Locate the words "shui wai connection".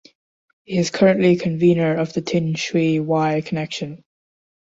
2.55-4.03